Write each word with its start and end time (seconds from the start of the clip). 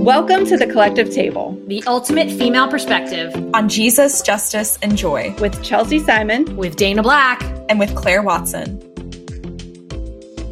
Welcome 0.00 0.46
to 0.46 0.56
the 0.56 0.66
Collective 0.66 1.10
Table 1.10 1.62
the 1.66 1.84
ultimate 1.86 2.30
female 2.30 2.68
perspective, 2.68 3.34
on 3.52 3.68
Jesus, 3.68 4.22
justice, 4.22 4.78
and 4.80 4.96
joy 4.96 5.34
with 5.40 5.62
Chelsea 5.62 5.98
Simon. 5.98 6.56
with 6.56 6.76
Dana 6.76 7.02
Black. 7.02 7.42
and 7.68 7.78
with 7.78 7.94
Claire 7.94 8.22
Watson. 8.22 8.78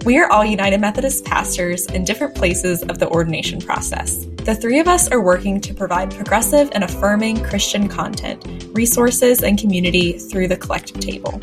We 0.05 0.19
are 0.19 0.31
all 0.31 0.45
United 0.45 0.83
Methodist 0.83 1.25
pastors 1.25 1.87
in 1.87 2.05
different 2.05 2.35
places 2.35 2.83
of 2.83 2.99
the 2.99 3.09
ordination 3.09 3.59
process. 3.59 4.27
The 4.45 4.55
three 4.55 4.81
of 4.81 4.87
us 4.87 5.11
are 5.11 5.23
working 5.23 5.63
to 5.63 5.73
provide 5.73 6.15
progressive 6.15 6.69
and 6.73 6.85
affirming 6.85 7.43
Christian 7.43 7.89
content, 7.89 8.67
resources, 8.73 9.43
and 9.43 9.59
community 9.59 10.19
through 10.19 10.49
the 10.49 10.59
Collective 10.59 11.01
Table. 11.01 11.39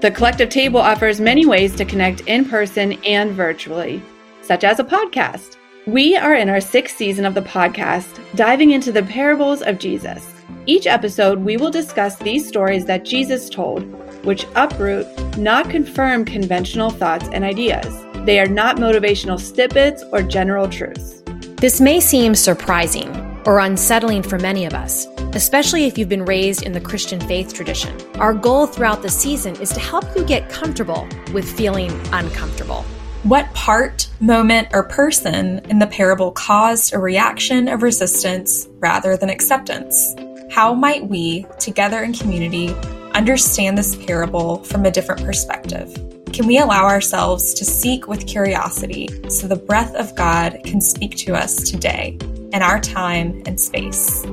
The 0.00 0.12
Collective 0.12 0.48
Table 0.48 0.80
offers 0.80 1.20
many 1.20 1.46
ways 1.46 1.76
to 1.76 1.84
connect 1.84 2.22
in 2.22 2.44
person 2.44 2.94
and 3.04 3.30
virtually, 3.30 4.02
such 4.42 4.64
as 4.64 4.80
a 4.80 4.84
podcast. 4.84 5.58
We 5.90 6.16
are 6.16 6.36
in 6.36 6.48
our 6.48 6.60
sixth 6.60 6.96
season 6.96 7.24
of 7.24 7.34
the 7.34 7.42
podcast, 7.42 8.20
diving 8.36 8.70
into 8.70 8.92
the 8.92 9.02
parables 9.02 9.60
of 9.60 9.80
Jesus. 9.80 10.24
Each 10.66 10.86
episode, 10.86 11.40
we 11.40 11.56
will 11.56 11.72
discuss 11.72 12.14
these 12.14 12.46
stories 12.46 12.84
that 12.84 13.04
Jesus 13.04 13.50
told, 13.50 13.82
which 14.24 14.46
uproot, 14.54 15.08
not 15.36 15.68
confirm 15.68 16.24
conventional 16.24 16.90
thoughts 16.90 17.28
and 17.32 17.42
ideas. 17.42 17.92
They 18.24 18.38
are 18.38 18.46
not 18.46 18.76
motivational 18.76 19.40
snippets 19.40 20.04
or 20.12 20.22
general 20.22 20.68
truths. 20.68 21.24
This 21.56 21.80
may 21.80 21.98
seem 21.98 22.36
surprising 22.36 23.10
or 23.44 23.58
unsettling 23.58 24.22
for 24.22 24.38
many 24.38 24.66
of 24.66 24.74
us, 24.74 25.08
especially 25.32 25.86
if 25.86 25.98
you've 25.98 26.08
been 26.08 26.24
raised 26.24 26.62
in 26.62 26.70
the 26.70 26.80
Christian 26.80 27.18
faith 27.18 27.52
tradition. 27.52 28.00
Our 28.20 28.32
goal 28.32 28.68
throughout 28.68 29.02
the 29.02 29.08
season 29.08 29.56
is 29.56 29.70
to 29.70 29.80
help 29.80 30.04
you 30.14 30.24
get 30.24 30.50
comfortable 30.50 31.08
with 31.32 31.50
feeling 31.50 31.90
uncomfortable. 32.12 32.84
What 33.24 33.52
part, 33.52 34.08
moment, 34.18 34.68
or 34.72 34.82
person 34.82 35.58
in 35.68 35.78
the 35.78 35.86
parable 35.86 36.32
caused 36.32 36.94
a 36.94 36.98
reaction 36.98 37.68
of 37.68 37.82
resistance 37.82 38.66
rather 38.78 39.14
than 39.14 39.28
acceptance? 39.28 40.14
How 40.50 40.72
might 40.72 41.06
we, 41.06 41.44
together 41.58 42.02
in 42.02 42.14
community, 42.14 42.72
understand 43.12 43.76
this 43.76 43.94
parable 44.06 44.64
from 44.64 44.86
a 44.86 44.90
different 44.90 45.22
perspective? 45.22 45.92
Can 46.32 46.46
we 46.46 46.60
allow 46.60 46.86
ourselves 46.86 47.52
to 47.54 47.64
seek 47.64 48.08
with 48.08 48.26
curiosity 48.26 49.06
so 49.28 49.46
the 49.46 49.54
breath 49.54 49.94
of 49.96 50.16
God 50.16 50.58
can 50.64 50.80
speak 50.80 51.14
to 51.18 51.34
us 51.34 51.70
today 51.70 52.16
in 52.22 52.62
our 52.62 52.80
time 52.80 53.42
and 53.44 53.60
space? 53.60 54.24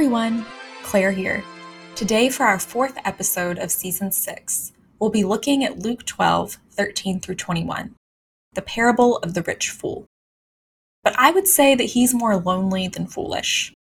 Everyone, 0.00 0.46
Claire 0.82 1.12
here. 1.12 1.44
Today, 1.94 2.30
for 2.30 2.44
our 2.44 2.58
fourth 2.58 2.96
episode 3.04 3.58
of 3.58 3.70
season 3.70 4.10
six, 4.10 4.72
we'll 4.98 5.10
be 5.10 5.24
looking 5.24 5.62
at 5.62 5.80
Luke 5.80 6.06
12, 6.06 6.56
13 6.70 7.20
through 7.20 7.34
21, 7.34 7.94
the 8.54 8.62
parable 8.62 9.18
of 9.18 9.34
the 9.34 9.42
rich 9.42 9.68
fool. 9.68 10.06
But 11.04 11.14
I 11.18 11.32
would 11.32 11.46
say 11.46 11.74
that 11.74 11.90
he's 11.90 12.14
more 12.14 12.38
lonely 12.38 12.88
than 12.88 13.08
foolish. 13.08 13.74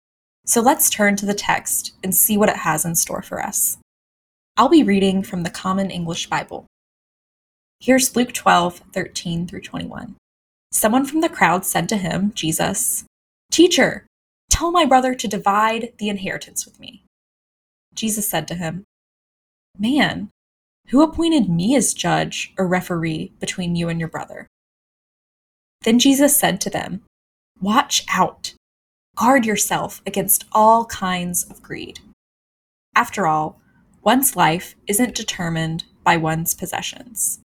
So 0.44 0.60
let's 0.60 0.90
turn 0.90 1.18
to 1.18 1.28
the 1.28 1.36
text 1.36 1.94
and 2.04 2.16
see 2.16 2.36
what 2.36 2.50
it 2.50 2.58
has 2.58 2.84
in 2.84 2.96
store 2.96 3.22
for 3.22 3.40
us. 3.40 3.78
I'll 4.58 4.70
be 4.70 4.82
reading 4.82 5.22
from 5.22 5.44
the 5.44 5.52
Common 5.52 5.92
English 5.92 6.32
Bible. 6.32 6.66
Here's 7.80 8.16
Luke 8.16 8.34
12, 8.34 8.82
13 8.92 9.46
through 9.46 9.62
21. 9.62 10.16
Someone 10.72 11.06
from 11.06 11.22
the 11.22 11.30
crowd 11.30 11.64
said 11.64 11.88
to 11.90 11.96
him, 11.96 12.32
Jesus, 12.34 13.06
Teacher, 13.52 14.07
tell 14.58 14.72
my 14.72 14.86
brother 14.86 15.14
to 15.14 15.28
divide 15.28 15.94
the 16.00 16.10
inheritance 16.10 16.66
with 16.66 16.80
me. 16.80 17.04
Jesus 17.94 18.28
said 18.28 18.48
to 18.48 18.56
him, 18.56 18.86
Man, 19.78 20.30
who 20.88 21.04
appointed 21.04 21.48
me 21.48 21.76
as 21.76 21.94
judge 21.94 22.54
or 22.58 22.68
referee 22.68 23.34
between 23.40 23.76
you 23.76 23.88
and 23.88 24.00
your 24.00 24.10
brother? 24.10 24.48
Then 25.84 26.00
Jesus 26.00 26.36
said 26.36 26.60
to 26.62 26.72
them, 26.72 27.04
Watch 27.62 28.04
out. 28.10 28.54
Guard 29.16 29.46
yourself 29.46 30.02
against 30.08 30.46
all 30.52 30.86
kinds 30.86 31.44
of 31.44 31.62
greed. 31.62 32.00
After 32.96 33.28
all, 33.28 33.60
one's 34.02 34.36
life 34.36 34.74
isn't 34.88 35.14
determined 35.14 35.84
by 36.04 36.18
one's 36.18 36.56
possessions, 36.56 37.40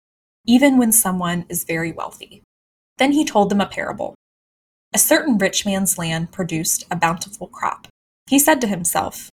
even 0.46 0.78
when 0.78 0.92
someone 0.92 1.44
is 1.50 1.64
very 1.64 1.92
wealthy. 1.92 2.42
Then 2.96 3.12
he 3.12 3.24
told 3.26 3.50
them 3.50 3.60
a 3.60 3.66
parable. 3.66 4.14
A 4.94 4.98
certain 4.98 5.38
rich 5.38 5.64
man's 5.64 5.96
land 5.96 6.32
produced 6.32 6.84
a 6.90 6.96
bountiful 6.96 7.46
crop. 7.46 7.88
He 8.28 8.38
said 8.38 8.60
to 8.60 8.66
himself, 8.66 9.30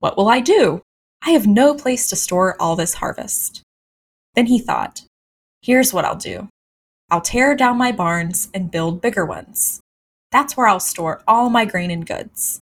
What 0.00 0.16
will 0.16 0.28
I 0.28 0.40
do? 0.40 0.82
I 1.22 1.30
have 1.30 1.46
no 1.46 1.74
place 1.74 2.08
to 2.08 2.16
store 2.16 2.56
all 2.60 2.76
this 2.76 2.94
harvest. 2.94 3.62
Then 4.34 4.46
he 4.46 4.58
thought, 4.58 5.02
Here's 5.62 5.92
what 5.94 6.04
I'll 6.04 6.16
do 6.16 6.48
I'll 7.10 7.22
tear 7.22 7.56
down 7.56 7.78
my 7.78 7.90
barns 7.90 8.48
and 8.52 8.70
build 8.70 9.00
bigger 9.00 9.24
ones. 9.24 9.80
That's 10.30 10.56
where 10.56 10.66
I'll 10.66 10.80
store 10.80 11.22
all 11.26 11.48
my 11.48 11.64
grain 11.64 11.90
and 11.90 12.06
goods. 12.06 12.60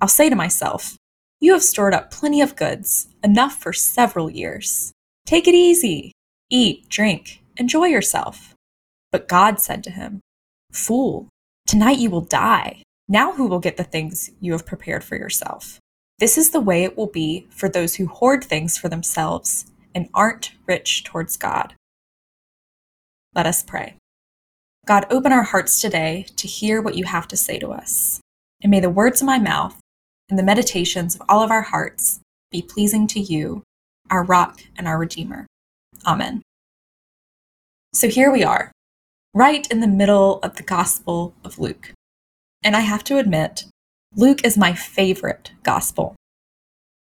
I'll 0.00 0.08
say 0.08 0.28
to 0.28 0.34
myself, 0.36 0.96
You 1.40 1.52
have 1.52 1.62
stored 1.62 1.94
up 1.94 2.10
plenty 2.10 2.40
of 2.40 2.56
goods, 2.56 3.08
enough 3.22 3.56
for 3.56 3.72
several 3.72 4.28
years. 4.28 4.92
Take 5.24 5.46
it 5.46 5.54
easy. 5.54 6.12
Eat, 6.50 6.88
drink, 6.88 7.42
enjoy 7.56 7.86
yourself. 7.86 8.54
But 9.12 9.28
God 9.28 9.60
said 9.60 9.84
to 9.84 9.90
him, 9.90 10.20
Fool, 10.72 11.28
tonight 11.66 11.98
you 11.98 12.10
will 12.10 12.20
die. 12.22 12.82
Now 13.08 13.32
who 13.32 13.46
will 13.46 13.60
get 13.60 13.76
the 13.76 13.84
things 13.84 14.30
you 14.40 14.52
have 14.52 14.66
prepared 14.66 15.04
for 15.04 15.16
yourself? 15.16 15.78
This 16.18 16.38
is 16.38 16.50
the 16.50 16.60
way 16.60 16.84
it 16.84 16.96
will 16.96 17.08
be 17.08 17.46
for 17.50 17.68
those 17.68 17.96
who 17.96 18.06
hoard 18.06 18.42
things 18.42 18.78
for 18.78 18.88
themselves 18.88 19.66
and 19.94 20.08
aren't 20.14 20.52
rich 20.66 21.04
towards 21.04 21.36
God. 21.36 21.74
Let 23.34 23.46
us 23.46 23.62
pray. 23.62 23.96
God, 24.86 25.06
open 25.10 25.32
our 25.32 25.42
hearts 25.42 25.80
today 25.80 26.26
to 26.36 26.48
hear 26.48 26.80
what 26.80 26.94
you 26.94 27.04
have 27.04 27.28
to 27.28 27.36
say 27.36 27.58
to 27.58 27.70
us. 27.70 28.20
And 28.62 28.70
may 28.70 28.80
the 28.80 28.88
words 28.88 29.20
of 29.20 29.26
my 29.26 29.38
mouth 29.38 29.78
and 30.30 30.38
the 30.38 30.42
meditations 30.42 31.14
of 31.14 31.22
all 31.28 31.42
of 31.42 31.50
our 31.50 31.62
hearts 31.62 32.20
be 32.50 32.62
pleasing 32.62 33.06
to 33.08 33.20
you, 33.20 33.62
our 34.10 34.24
rock 34.24 34.60
and 34.76 34.86
our 34.88 34.98
redeemer. 34.98 35.46
Amen. 36.06 36.42
So 37.92 38.08
here 38.08 38.30
we 38.30 38.44
are, 38.44 38.72
right 39.36 39.70
in 39.70 39.80
the 39.80 39.86
middle 39.86 40.38
of 40.38 40.56
the 40.56 40.62
Gospel 40.62 41.34
of 41.44 41.58
Luke. 41.58 41.92
And 42.64 42.74
I 42.74 42.80
have 42.80 43.04
to 43.04 43.18
admit, 43.18 43.64
Luke 44.16 44.42
is 44.42 44.56
my 44.56 44.72
favorite 44.72 45.52
gospel. 45.62 46.16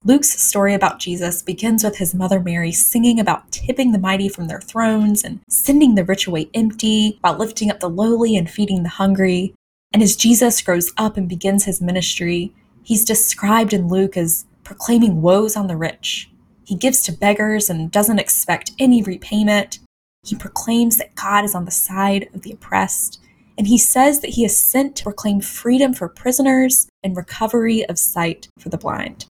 Luke's 0.03 0.31
story 0.43 0.73
about 0.73 0.99
Jesus 0.99 1.43
begins 1.43 1.84
with 1.84 1.99
his 1.99 2.15
mother 2.15 2.41
Mary 2.41 2.73
singing 2.73 3.21
about 3.21 3.53
tipping 3.53 3.93
the 3.93 3.99
mighty 3.99 4.31
from 4.31 4.49
their 4.49 4.63
thrones 4.63 5.23
and 5.23 5.41
sending 5.51 5.97
the 5.97 6.05
rich 6.05 6.27
away 6.27 6.49
empty, 6.55 7.19
about 7.19 7.39
lifting 7.39 7.71
up 7.71 7.81
the 7.81 7.91
lowly 7.91 8.37
and 8.37 8.49
feeding 8.49 8.84
the 8.84 8.89
hungry. 8.89 9.55
And 9.93 10.03
as 10.03 10.17
Jesus 10.17 10.63
grows 10.63 10.95
up 10.97 11.19
and 11.19 11.29
begins 11.29 11.67
his 11.67 11.83
ministry, 11.83 12.55
he's 12.83 13.05
described 13.05 13.75
in 13.75 13.89
Luke 13.89 14.17
as 14.17 14.47
proclaiming 14.63 15.21
woes 15.21 15.57
on 15.57 15.67
the 15.67 15.77
rich. 15.77 16.31
He 16.65 16.75
gives 16.75 17.03
to 17.03 17.13
beggars 17.13 17.69
and 17.69 17.91
doesn't 17.91 18.19
expect 18.19 18.73
any 18.79 19.03
repayment. 19.03 19.79
He 20.25 20.35
proclaims 20.35 20.97
that 20.97 21.15
God 21.15 21.45
is 21.45 21.55
on 21.55 21.65
the 21.65 21.71
side 21.71 22.29
of 22.35 22.43
the 22.43 22.53
oppressed. 22.53 23.21
And 23.57 23.69
he 23.69 23.79
says 23.79 24.21
that 24.21 24.31
he 24.31 24.45
is 24.45 24.59
sent 24.59 24.97
to 24.97 25.05
proclaim 25.05 25.41
freedom 25.41 25.93
for 25.93 26.09
prisoners 26.09 26.89
and 27.05 27.17
recovery 27.17 27.85
of 27.87 27.99
sight 27.99 28.49
for 28.59 28.69
the 28.69 28.79
blind. 28.79 29.27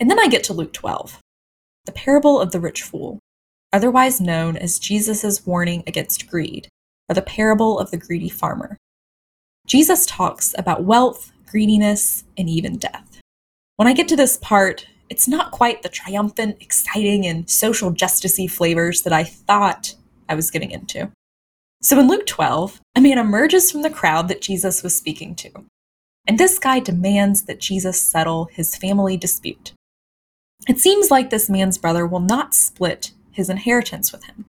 And 0.00 0.10
then 0.10 0.18
I 0.18 0.28
get 0.28 0.42
to 0.44 0.54
Luke 0.54 0.72
12, 0.72 1.18
the 1.84 1.92
parable 1.92 2.40
of 2.40 2.52
the 2.52 2.60
rich 2.60 2.82
fool, 2.82 3.18
otherwise 3.72 4.20
known 4.20 4.56
as 4.56 4.78
Jesus' 4.78 5.44
warning 5.46 5.82
against 5.86 6.28
greed, 6.28 6.68
or 7.08 7.14
the 7.14 7.22
parable 7.22 7.78
of 7.78 7.90
the 7.90 7.98
greedy 7.98 8.30
farmer. 8.30 8.78
Jesus 9.66 10.06
talks 10.06 10.54
about 10.56 10.84
wealth, 10.84 11.32
greediness, 11.46 12.24
and 12.38 12.48
even 12.48 12.78
death. 12.78 13.20
When 13.76 13.86
I 13.86 13.92
get 13.92 14.08
to 14.08 14.16
this 14.16 14.38
part, 14.38 14.86
it's 15.10 15.28
not 15.28 15.50
quite 15.50 15.82
the 15.82 15.88
triumphant, 15.88 16.56
exciting, 16.60 17.26
and 17.26 17.48
social 17.48 17.92
justicey 17.92 18.50
flavors 18.50 19.02
that 19.02 19.12
I 19.12 19.24
thought 19.24 19.94
I 20.32 20.34
was 20.34 20.50
getting 20.50 20.70
into. 20.70 21.12
So 21.82 22.00
in 22.00 22.08
Luke 22.08 22.26
12, 22.26 22.80
a 22.96 23.00
man 23.02 23.18
emerges 23.18 23.70
from 23.70 23.82
the 23.82 23.90
crowd 23.90 24.28
that 24.28 24.40
Jesus 24.40 24.82
was 24.82 24.96
speaking 24.96 25.34
to. 25.36 25.50
And 26.26 26.38
this 26.38 26.58
guy 26.58 26.80
demands 26.80 27.42
that 27.42 27.60
Jesus 27.60 28.00
settle 28.00 28.46
his 28.46 28.76
family 28.76 29.18
dispute. 29.18 29.72
It 30.66 30.78
seems 30.78 31.10
like 31.10 31.28
this 31.28 31.50
man's 31.50 31.76
brother 31.76 32.06
will 32.06 32.20
not 32.20 32.54
split 32.54 33.12
his 33.30 33.50
inheritance 33.50 34.10
with 34.10 34.24
him. 34.24 34.46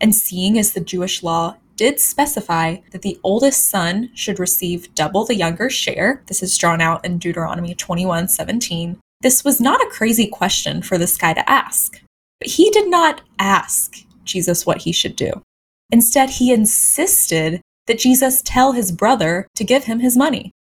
And 0.00 0.14
seeing 0.14 0.58
as 0.58 0.72
the 0.72 0.80
Jewish 0.80 1.22
law 1.22 1.56
did 1.76 2.00
specify 2.00 2.76
that 2.92 3.02
the 3.02 3.18
oldest 3.22 3.68
son 3.68 4.10
should 4.14 4.38
receive 4.38 4.94
double 4.94 5.26
the 5.26 5.34
younger 5.34 5.68
share, 5.68 6.22
this 6.28 6.42
is 6.42 6.56
drawn 6.56 6.80
out 6.80 7.04
in 7.04 7.18
Deuteronomy 7.18 7.74
21 7.74 8.28
17, 8.28 8.98
this 9.20 9.44
was 9.44 9.60
not 9.60 9.82
a 9.82 9.90
crazy 9.90 10.26
question 10.26 10.80
for 10.80 10.96
this 10.96 11.18
guy 11.18 11.34
to 11.34 11.50
ask. 11.50 12.00
But 12.38 12.50
he 12.50 12.70
did 12.70 12.88
not 12.88 13.20
ask 13.38 14.06
Jesus 14.24 14.66
what 14.66 14.82
he 14.82 14.92
should 14.92 15.16
do. 15.16 15.42
Instead, 15.90 16.30
he 16.30 16.52
insisted 16.52 17.60
that 17.86 17.98
Jesus 17.98 18.42
tell 18.42 18.72
his 18.72 18.92
brother 18.92 19.46
to 19.56 19.64
give 19.64 19.84
him 19.84 20.00
his 20.00 20.16
money. 20.16 20.52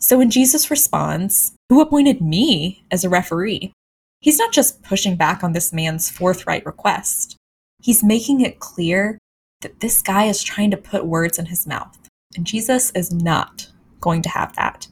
So 0.00 0.18
when 0.18 0.30
Jesus 0.30 0.70
responds, 0.70 1.54
Who 1.68 1.80
appointed 1.80 2.20
me 2.20 2.84
as 2.90 3.04
a 3.04 3.08
referee? 3.08 3.72
He's 4.20 4.38
not 4.38 4.52
just 4.52 4.82
pushing 4.82 5.16
back 5.16 5.44
on 5.44 5.52
this 5.52 5.72
man's 5.72 6.08
forthright 6.08 6.64
request. 6.64 7.36
He's 7.82 8.02
making 8.02 8.40
it 8.40 8.60
clear 8.60 9.18
that 9.60 9.80
this 9.80 10.00
guy 10.00 10.24
is 10.24 10.42
trying 10.42 10.70
to 10.70 10.76
put 10.76 11.06
words 11.06 11.38
in 11.38 11.46
his 11.46 11.66
mouth. 11.66 11.98
And 12.36 12.46
Jesus 12.46 12.90
is 12.92 13.12
not 13.12 13.70
going 14.00 14.22
to 14.22 14.28
have 14.30 14.54
that. 14.56 14.88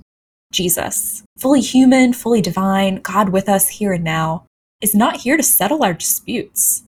Jesus, 0.53 1.23
fully 1.39 1.61
human, 1.61 2.13
fully 2.13 2.43
divine, 2.43 2.97
God 2.97 3.31
with 3.31 3.49
us 3.49 3.69
here 3.69 3.93
and 3.93 4.05
now, 4.05 4.45
is 4.81 4.95
not 4.95 5.17
here 5.17 5.37
to 5.37 5.43
settle 5.43 5.83
our 5.83 5.95
disputes. 5.95 6.85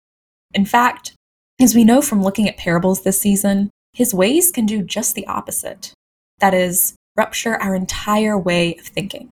In 0.54 0.64
fact, 0.64 1.14
as 1.60 1.74
we 1.74 1.84
know 1.84 2.00
from 2.00 2.22
looking 2.22 2.48
at 2.48 2.56
parables 2.56 3.02
this 3.02 3.20
season, 3.20 3.70
his 3.92 4.14
ways 4.14 4.50
can 4.50 4.66
do 4.66 4.82
just 4.82 5.14
the 5.14 5.26
opposite. 5.26 5.92
That 6.38 6.54
is, 6.54 6.94
rupture 7.16 7.56
our 7.56 7.74
entire 7.74 8.38
way 8.38 8.74
of 8.76 8.86
thinking. 8.86 9.30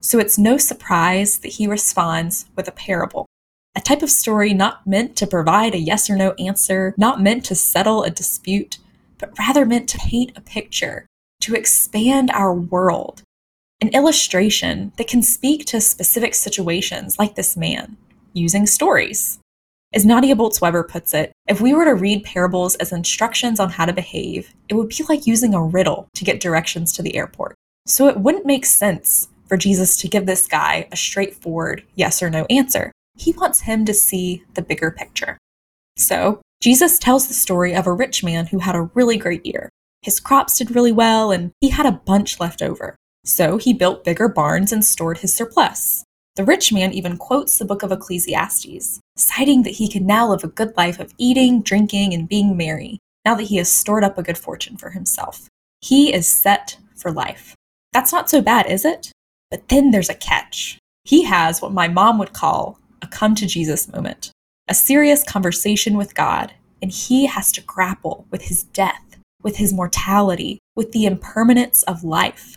So 0.00 0.18
it's 0.18 0.38
no 0.38 0.56
surprise 0.56 1.38
that 1.38 1.52
he 1.52 1.66
responds 1.66 2.46
with 2.56 2.68
a 2.68 2.72
parable, 2.72 3.26
a 3.74 3.80
type 3.80 4.02
of 4.02 4.10
story 4.10 4.52
not 4.52 4.86
meant 4.86 5.16
to 5.16 5.26
provide 5.26 5.74
a 5.74 5.78
yes 5.78 6.10
or 6.10 6.16
no 6.16 6.32
answer, 6.32 6.94
not 6.96 7.22
meant 7.22 7.44
to 7.46 7.54
settle 7.54 8.02
a 8.02 8.10
dispute, 8.10 8.78
but 9.18 9.38
rather 9.38 9.64
meant 9.64 9.88
to 9.90 9.98
paint 9.98 10.32
a 10.36 10.40
picture, 10.40 11.06
to 11.40 11.54
expand 11.54 12.30
our 12.32 12.52
world, 12.52 13.22
an 13.80 13.88
illustration 13.88 14.92
that 14.96 15.08
can 15.08 15.22
speak 15.22 15.64
to 15.66 15.80
specific 15.80 16.34
situations 16.34 17.18
like 17.18 17.34
this 17.34 17.56
man, 17.56 17.96
using 18.32 18.66
stories. 18.66 19.38
As 19.94 20.06
Nadia 20.06 20.34
Bolz-Weber 20.34 20.84
puts 20.84 21.12
it, 21.12 21.32
if 21.48 21.60
we 21.60 21.74
were 21.74 21.84
to 21.84 21.94
read 21.94 22.24
parables 22.24 22.76
as 22.76 22.92
instructions 22.92 23.60
on 23.60 23.68
how 23.68 23.84
to 23.84 23.92
behave, 23.92 24.54
it 24.68 24.74
would 24.74 24.88
be 24.88 25.04
like 25.06 25.26
using 25.26 25.52
a 25.52 25.62
riddle 25.62 26.08
to 26.14 26.24
get 26.24 26.40
directions 26.40 26.92
to 26.92 27.02
the 27.02 27.14
airport. 27.14 27.54
So 27.86 28.08
it 28.08 28.16
wouldn't 28.16 28.46
make 28.46 28.64
sense 28.64 29.28
for 29.46 29.58
Jesus 29.58 29.98
to 29.98 30.08
give 30.08 30.24
this 30.24 30.46
guy 30.46 30.88
a 30.90 30.96
straightforward 30.96 31.82
yes 31.94 32.22
or 32.22 32.30
no 32.30 32.46
answer. 32.48 32.90
He 33.18 33.32
wants 33.32 33.60
him 33.60 33.84
to 33.84 33.92
see 33.92 34.42
the 34.54 34.62
bigger 34.62 34.90
picture. 34.90 35.36
So, 35.98 36.40
Jesus 36.62 36.98
tells 36.98 37.28
the 37.28 37.34
story 37.34 37.74
of 37.74 37.86
a 37.86 37.92
rich 37.92 38.24
man 38.24 38.46
who 38.46 38.60
had 38.60 38.76
a 38.76 38.88
really 38.94 39.18
great 39.18 39.44
year. 39.44 39.68
His 40.00 40.20
crops 40.20 40.56
did 40.56 40.74
really 40.74 40.92
well 40.92 41.30
and 41.30 41.52
he 41.60 41.68
had 41.68 41.84
a 41.84 41.92
bunch 41.92 42.40
left 42.40 42.62
over. 42.62 42.96
So 43.24 43.58
he 43.58 43.74
built 43.74 44.04
bigger 44.04 44.28
barns 44.28 44.72
and 44.72 44.84
stored 44.84 45.18
his 45.18 45.34
surplus. 45.34 46.04
The 46.34 46.44
rich 46.44 46.72
man 46.72 46.92
even 46.92 47.18
quotes 47.18 47.58
the 47.58 47.66
book 47.66 47.82
of 47.82 47.92
Ecclesiastes, 47.92 49.00
citing 49.16 49.64
that 49.64 49.74
he 49.74 49.86
can 49.86 50.06
now 50.06 50.30
live 50.30 50.42
a 50.42 50.48
good 50.48 50.74
life 50.78 50.98
of 50.98 51.12
eating, 51.18 51.60
drinking, 51.60 52.14
and 52.14 52.26
being 52.26 52.56
merry, 52.56 52.98
now 53.24 53.34
that 53.34 53.44
he 53.44 53.56
has 53.56 53.70
stored 53.70 54.02
up 54.02 54.16
a 54.16 54.22
good 54.22 54.38
fortune 54.38 54.78
for 54.78 54.90
himself. 54.90 55.48
He 55.82 56.12
is 56.12 56.26
set 56.26 56.78
for 56.96 57.12
life. 57.12 57.54
That's 57.92 58.12
not 58.12 58.30
so 58.30 58.40
bad, 58.40 58.66
is 58.66 58.86
it? 58.86 59.12
But 59.50 59.68
then 59.68 59.90
there's 59.90 60.08
a 60.08 60.14
catch. 60.14 60.78
He 61.04 61.24
has 61.24 61.60
what 61.60 61.72
my 61.72 61.86
mom 61.86 62.18
would 62.18 62.32
call 62.32 62.78
a 63.02 63.06
come 63.06 63.34
to 63.34 63.46
Jesus 63.46 63.92
moment, 63.92 64.30
a 64.68 64.74
serious 64.74 65.24
conversation 65.24 65.98
with 65.98 66.14
God, 66.14 66.54
and 66.80 66.90
he 66.90 67.26
has 67.26 67.52
to 67.52 67.60
grapple 67.60 68.26
with 68.30 68.42
his 68.42 68.62
death, 68.62 69.18
with 69.42 69.56
his 69.56 69.74
mortality, 69.74 70.60
with 70.74 70.92
the 70.92 71.04
impermanence 71.04 71.82
of 71.82 72.04
life. 72.04 72.56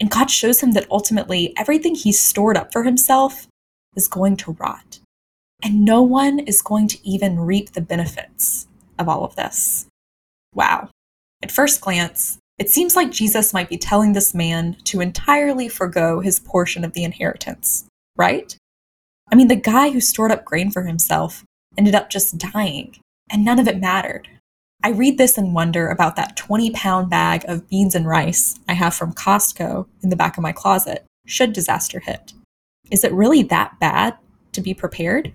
And 0.00 0.10
God 0.10 0.30
shows 0.30 0.60
him 0.62 0.72
that 0.72 0.86
ultimately 0.90 1.52
everything 1.56 1.94
he's 1.94 2.20
stored 2.20 2.56
up 2.56 2.72
for 2.72 2.84
himself 2.84 3.48
is 3.96 4.08
going 4.08 4.36
to 4.38 4.52
rot. 4.52 5.00
And 5.62 5.84
no 5.84 6.02
one 6.02 6.38
is 6.38 6.62
going 6.62 6.86
to 6.88 7.08
even 7.08 7.40
reap 7.40 7.72
the 7.72 7.80
benefits 7.80 8.68
of 8.98 9.08
all 9.08 9.24
of 9.24 9.34
this. 9.34 9.86
Wow. 10.54 10.90
At 11.42 11.50
first 11.50 11.80
glance, 11.80 12.38
it 12.58 12.70
seems 12.70 12.96
like 12.96 13.10
Jesus 13.10 13.52
might 13.52 13.68
be 13.68 13.76
telling 13.76 14.12
this 14.12 14.34
man 14.34 14.76
to 14.84 15.00
entirely 15.00 15.68
forego 15.68 16.20
his 16.20 16.40
portion 16.40 16.84
of 16.84 16.92
the 16.92 17.04
inheritance, 17.04 17.86
right? 18.16 18.56
I 19.30 19.34
mean, 19.34 19.48
the 19.48 19.56
guy 19.56 19.90
who 19.90 20.00
stored 20.00 20.32
up 20.32 20.44
grain 20.44 20.70
for 20.70 20.82
himself 20.82 21.44
ended 21.76 21.94
up 21.94 22.10
just 22.10 22.38
dying, 22.38 22.96
and 23.30 23.44
none 23.44 23.58
of 23.58 23.68
it 23.68 23.80
mattered. 23.80 24.28
I 24.82 24.90
read 24.90 25.18
this 25.18 25.36
and 25.36 25.54
wonder 25.54 25.88
about 25.88 26.14
that 26.16 26.36
20 26.36 26.70
pound 26.70 27.10
bag 27.10 27.44
of 27.48 27.68
beans 27.68 27.96
and 27.96 28.06
rice 28.06 28.58
I 28.68 28.74
have 28.74 28.94
from 28.94 29.12
Costco 29.12 29.86
in 30.02 30.10
the 30.10 30.16
back 30.16 30.36
of 30.36 30.42
my 30.42 30.52
closet, 30.52 31.04
should 31.26 31.52
disaster 31.52 31.98
hit. 31.98 32.32
Is 32.90 33.02
it 33.02 33.12
really 33.12 33.42
that 33.44 33.80
bad 33.80 34.16
to 34.52 34.60
be 34.60 34.74
prepared? 34.74 35.32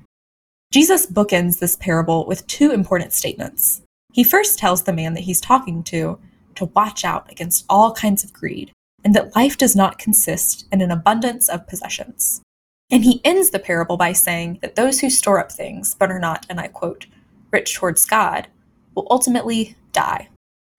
Jesus 0.72 1.06
bookends 1.06 1.60
this 1.60 1.75
parable 1.75 2.25
with 2.25 2.48
two 2.48 2.72
important 2.72 3.12
statements. 3.12 3.81
He 4.13 4.24
first 4.24 4.57
tells 4.57 4.84
the 4.84 4.94
man 4.94 5.13
that 5.13 5.24
he's 5.24 5.42
talking 5.42 5.84
to 5.84 6.19
to 6.56 6.66
watch 6.74 7.04
out 7.04 7.30
against 7.31 7.66
all 7.69 7.92
kinds 7.92 8.24
of 8.24 8.31
greed, 8.31 8.72
and 9.04 9.13
that 9.13 9.36
life 9.36 9.57
does 9.57 9.75
not 9.75 10.00
consist 10.00 10.68
in 10.72 10.81
an 10.81 10.92
abundance 10.92 11.50
of 11.50 11.68
possessions. 11.68 12.42
And 12.90 13.04
he 13.04 13.22
ends 13.25 13.50
the 13.50 13.60
parable 13.60 13.98
by 13.98 14.13
saying 14.13 14.60
that 14.62 14.75
those 14.75 15.00
who 15.00 15.10
store 15.10 15.40
up 15.40 15.51
things, 15.51 15.95
but 15.95 16.12
are 16.12 16.19
not, 16.19 16.45
and 16.50 16.60
I 16.60 16.68
quote, 16.68 17.07
rich 17.51 17.75
towards 17.75 18.06
God, 18.06 18.48
will 18.95 19.07
ultimately 19.10 19.75
die. 19.92 20.30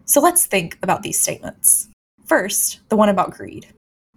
So 0.05 0.21
let's 0.21 0.47
think 0.47 0.79
about 0.83 1.03
these 1.03 1.21
statements. 1.21 1.89
First, 2.27 2.81
the 2.89 2.97
one 2.97 3.09
about 3.09 3.33
greed. 3.33 3.67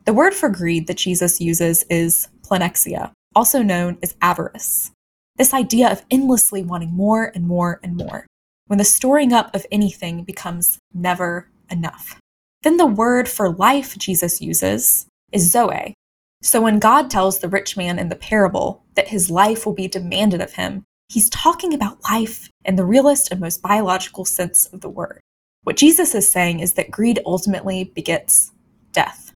The 0.05 0.13
word 0.13 0.33
for 0.33 0.49
greed 0.49 0.87
that 0.87 0.97
Jesus 0.97 1.41
uses 1.41 1.83
is 1.89 2.27
pleonexia, 2.41 3.11
also 3.35 3.61
known 3.61 3.97
as 4.01 4.15
avarice. 4.21 4.91
This 5.35 5.53
idea 5.53 5.91
of 5.91 6.05
endlessly 6.09 6.63
wanting 6.63 6.91
more 6.91 7.31
and 7.35 7.47
more 7.47 7.79
and 7.83 7.95
more 7.95 8.25
when 8.67 8.79
the 8.79 8.85
storing 8.85 9.33
up 9.33 9.53
of 9.55 9.65
anything 9.71 10.23
becomes 10.23 10.79
never 10.93 11.49
enough. 11.69 12.19
Then 12.63 12.77
the 12.77 12.85
word 12.85 13.29
for 13.29 13.49
life 13.49 13.97
Jesus 13.97 14.41
uses 14.41 15.05
is 15.31 15.51
zoe. 15.51 15.93
So 16.41 16.61
when 16.61 16.79
God 16.79 17.09
tells 17.09 17.39
the 17.39 17.49
rich 17.49 17.75
man 17.75 17.99
in 17.99 18.09
the 18.09 18.15
parable 18.15 18.83
that 18.95 19.07
his 19.07 19.29
life 19.29 19.65
will 19.65 19.73
be 19.73 19.87
demanded 19.87 20.41
of 20.41 20.53
him, 20.53 20.83
he's 21.09 21.29
talking 21.29 21.73
about 21.73 22.03
life 22.09 22.49
in 22.65 22.75
the 22.75 22.85
realest 22.85 23.31
and 23.31 23.39
most 23.39 23.61
biological 23.61 24.25
sense 24.25 24.65
of 24.67 24.81
the 24.81 24.89
word. 24.89 25.19
What 25.63 25.77
Jesus 25.77 26.15
is 26.15 26.31
saying 26.31 26.59
is 26.59 26.73
that 26.73 26.91
greed 26.91 27.19
ultimately 27.25 27.83
begets 27.83 28.51
death. 28.91 29.33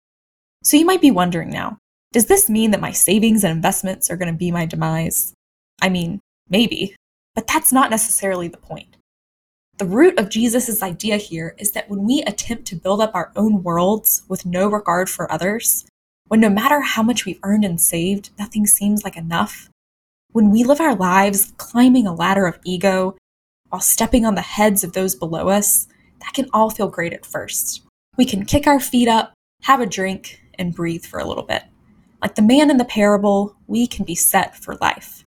So 0.64 0.78
you 0.78 0.86
might 0.86 1.02
be 1.02 1.12
wondering 1.12 1.50
now 1.50 1.78
does 2.14 2.26
this 2.26 2.50
mean 2.50 2.72
that 2.72 2.82
my 2.82 2.92
savings 2.92 3.44
and 3.44 3.52
investments 3.52 4.10
are 4.10 4.18
going 4.18 4.32
to 4.32 4.38
be 4.38 4.52
my 4.52 4.66
demise? 4.66 5.34
I 5.82 5.88
mean, 5.88 6.20
maybe, 6.50 6.96
but 7.36 7.48
that's 7.48 7.72
not 7.72 7.90
necessarily 7.90 8.50
the 8.50 8.58
point. 8.58 8.98
The 9.78 9.86
root 9.86 10.20
of 10.20 10.30
Jesus' 10.30 10.84
idea 10.84 11.16
here 11.16 11.56
is 11.58 11.72
that 11.72 11.90
when 11.90 12.04
we 12.04 12.22
attempt 12.24 12.66
to 12.66 12.76
build 12.76 13.02
up 13.02 13.16
our 13.16 13.32
own 13.36 13.64
worlds 13.64 14.24
with 14.28 14.46
no 14.46 14.70
regard 14.70 15.10
for 15.10 15.32
others, 15.32 15.86
when 16.28 16.42
no 16.42 16.50
matter 16.50 16.82
how 16.82 17.02
much 17.02 17.26
we've 17.26 17.40
earned 17.44 17.64
and 17.64 17.80
saved, 17.80 18.30
nothing 18.38 18.68
seems 18.68 19.04
like 19.04 19.16
enough, 19.16 19.70
when 20.34 20.50
we 20.50 20.64
live 20.64 20.80
our 20.80 20.96
lives 20.96 21.54
climbing 21.58 22.08
a 22.08 22.14
ladder 22.14 22.46
of 22.46 22.60
ego 22.64 23.16
while 23.70 23.82
stepping 23.82 24.26
on 24.26 24.36
the 24.36 24.42
heads 24.42 24.84
of 24.84 24.94
those 24.94 25.16
below 25.16 25.50
us, 25.50 25.88
that 26.20 26.34
can 26.34 26.48
all 26.54 26.70
feel 26.70 26.88
great 26.88 27.14
at 27.14 27.26
first. 27.26 27.82
We 28.18 28.26
can 28.26 28.46
kick 28.46 28.68
our 28.68 28.80
feet 28.80 29.08
up, 29.08 29.34
have 29.64 29.82
a 29.82 29.86
drink, 29.86 30.42
and 30.58 30.76
breathe 30.76 31.06
for 31.06 31.20
a 31.20 31.26
little 31.26 31.44
bit. 31.44 31.64
Like 32.22 32.36
the 32.36 32.42
man 32.42 32.70
in 32.70 32.78
the 32.78 32.86
parable, 32.86 33.56
we 33.68 33.88
can 33.88 34.06
be 34.06 34.16
set 34.16 34.56
for 34.56 34.76
life. 34.76 35.24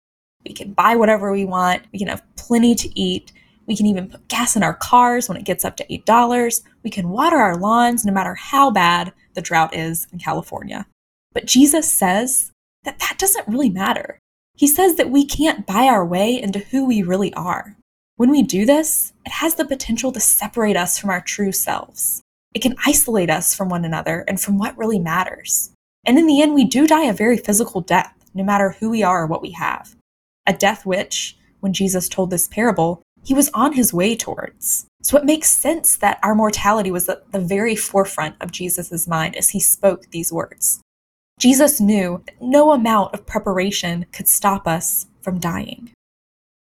We 0.44 0.52
can 0.52 0.72
buy 0.72 0.96
whatever 0.96 1.32
we 1.32 1.44
want, 1.44 1.82
we 1.92 1.98
can 1.98 2.08
have 2.08 2.24
plenty 2.36 2.74
to 2.74 3.00
eat, 3.00 3.32
we 3.66 3.76
can 3.76 3.86
even 3.86 4.08
put 4.08 4.28
gas 4.28 4.56
in 4.56 4.62
our 4.62 4.74
cars 4.74 5.28
when 5.28 5.38
it 5.38 5.44
gets 5.44 5.64
up 5.64 5.76
to 5.76 5.86
$8. 5.86 6.62
We 6.82 6.90
can 6.90 7.10
water 7.10 7.36
our 7.36 7.56
lawns 7.56 8.04
no 8.04 8.12
matter 8.12 8.34
how 8.34 8.70
bad 8.70 9.12
the 9.34 9.40
drought 9.40 9.74
is 9.74 10.06
in 10.12 10.18
California. 10.18 10.86
But 11.32 11.46
Jesus 11.46 11.90
says 11.90 12.50
that 12.84 12.98
that 12.98 13.16
doesn't 13.18 13.48
really 13.48 13.70
matter. 13.70 14.18
He 14.54 14.66
says 14.66 14.96
that 14.96 15.10
we 15.10 15.24
can't 15.24 15.66
buy 15.66 15.84
our 15.84 16.04
way 16.04 16.40
into 16.40 16.58
who 16.58 16.86
we 16.86 17.02
really 17.02 17.32
are. 17.34 17.76
When 18.16 18.30
we 18.30 18.42
do 18.42 18.66
this, 18.66 19.12
it 19.24 19.32
has 19.32 19.54
the 19.54 19.64
potential 19.64 20.12
to 20.12 20.20
separate 20.20 20.76
us 20.76 20.98
from 20.98 21.10
our 21.10 21.20
true 21.20 21.52
selves. 21.52 22.22
It 22.54 22.60
can 22.60 22.76
isolate 22.86 23.30
us 23.30 23.54
from 23.54 23.68
one 23.68 23.84
another 23.84 24.24
and 24.28 24.40
from 24.40 24.58
what 24.58 24.76
really 24.76 24.98
matters. 24.98 25.70
And 26.04 26.18
in 26.18 26.26
the 26.26 26.42
end, 26.42 26.54
we 26.54 26.64
do 26.64 26.86
die 26.86 27.04
a 27.04 27.12
very 27.12 27.36
physical 27.36 27.80
death, 27.80 28.14
no 28.34 28.44
matter 28.44 28.76
who 28.78 28.90
we 28.90 29.02
are 29.02 29.22
or 29.22 29.26
what 29.26 29.42
we 29.42 29.52
have. 29.52 29.96
A 30.46 30.52
death 30.52 30.84
which, 30.84 31.36
when 31.60 31.72
Jesus 31.72 32.08
told 32.08 32.30
this 32.30 32.48
parable, 32.48 33.02
he 33.24 33.34
was 33.34 33.50
on 33.54 33.72
his 33.72 33.94
way 33.94 34.16
towards. 34.16 34.86
So 35.02 35.16
it 35.16 35.24
makes 35.24 35.50
sense 35.50 35.96
that 35.96 36.18
our 36.22 36.34
mortality 36.34 36.90
was 36.90 37.08
at 37.08 37.30
the 37.32 37.40
very 37.40 37.76
forefront 37.76 38.36
of 38.40 38.52
Jesus' 38.52 39.06
mind 39.06 39.36
as 39.36 39.50
he 39.50 39.60
spoke 39.60 40.10
these 40.10 40.32
words. 40.32 40.80
Jesus 41.42 41.80
knew 41.80 42.22
that 42.26 42.40
no 42.40 42.70
amount 42.70 43.12
of 43.12 43.26
preparation 43.26 44.06
could 44.12 44.28
stop 44.28 44.68
us 44.68 45.06
from 45.22 45.40
dying. 45.40 45.90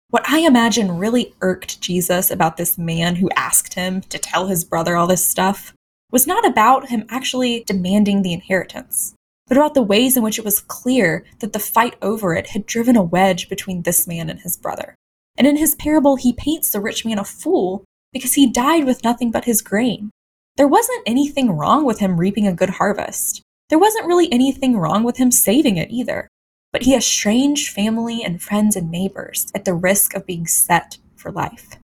What 0.09 0.27
I 0.27 0.39
imagine 0.39 0.97
really 0.97 1.35
irked 1.43 1.83
Jesus 1.83 2.31
about 2.31 2.57
this 2.57 2.79
man 2.79 3.17
who 3.17 3.29
asked 3.37 3.75
him 3.75 4.01
to 4.01 4.17
tell 4.17 4.47
his 4.47 4.65
brother 4.65 4.97
all 4.97 5.07
this 5.07 5.27
stuff 5.27 5.75
was 6.11 6.27
not 6.27 6.47
about 6.47 6.89
him 6.89 7.05
actually 7.11 7.63
demanding 7.67 8.23
the 8.23 8.33
inheritance, 8.33 9.13
but 9.49 9.59
about 9.59 9.75
the 9.75 9.83
ways 9.83 10.17
in 10.17 10.23
which 10.23 10.39
it 10.39 10.47
was 10.47 10.63
clear 10.63 11.27
that 11.41 11.53
the 11.53 11.59
fight 11.59 11.97
over 12.01 12.33
it 12.33 12.47
had 12.47 12.65
driven 12.65 12.97
a 12.97 13.03
wedge 13.03 13.51
between 13.51 13.83
this 13.83 14.07
man 14.07 14.31
and 14.31 14.41
his 14.41 14.57
brother. 14.57 14.95
And 15.37 15.47
in 15.47 15.59
his 15.59 15.75
parable, 15.75 16.17
he 16.17 16.33
paints 16.33 16.73
the 16.73 16.81
rich 16.81 17.05
man 17.05 17.19
a 17.19 17.25
fool 17.25 17.85
because 18.15 18.33
he 18.33 18.51
died 18.51 18.87
with 18.87 19.05
nothing 19.05 19.31
but 19.31 19.45
his 19.45 19.61
grain. 19.61 20.11
There 20.57 20.67
wasn't 20.67 21.03
anything 21.05 21.51
wrong 21.51 21.85
with 21.85 21.99
him 21.99 22.19
reaping 22.19 22.47
a 22.47 22.55
good 22.55 22.71
harvest. 22.71 23.43
There 23.71 23.79
wasn't 23.79 24.07
really 24.07 24.31
anything 24.33 24.77
wrong 24.77 25.05
with 25.05 25.17
him 25.17 25.31
saving 25.31 25.77
it 25.77 25.91
either, 25.91 26.29
but 26.73 26.83
he 26.83 26.95
estranged 26.95 27.73
family 27.73 28.23
and 28.23 28.43
friends 28.43 28.75
and 28.75 28.91
neighbors 28.91 29.47
at 29.55 29.65
the 29.65 29.75
risk 29.75 30.15
of 30.15 30.27
being 30.27 30.47
set 30.47 30.99
for 31.15 31.31
life. 31.31 31.79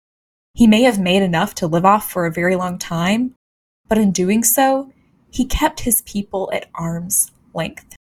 He 0.53 0.67
may 0.67 0.83
have 0.83 0.99
made 0.99 1.23
enough 1.23 1.55
to 1.57 1.67
live 1.67 1.85
off 1.85 2.11
for 2.11 2.27
a 2.27 2.33
very 2.33 2.57
long 2.57 2.77
time, 2.79 3.35
but 3.89 3.99
in 3.99 4.11
doing 4.11 4.43
so, 4.43 4.93
he 5.31 5.45
kept 5.45 5.81
his 5.81 6.03
people 6.03 6.51
at 6.53 6.69
arm's 6.75 7.31
length. 7.55 7.95